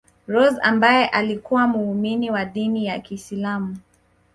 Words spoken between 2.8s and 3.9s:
ya kiislamu